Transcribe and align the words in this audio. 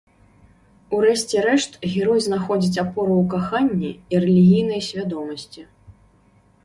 У 0.95 1.01
рэшце 1.05 1.43
рэшт, 1.47 1.77
герой 1.95 2.19
знаходзіць 2.27 2.81
апору 2.85 3.13
ў 3.19 3.25
каханні 3.35 3.91
і 3.93 4.15
рэлігійнай 4.25 4.81
свядомасці. 4.89 5.61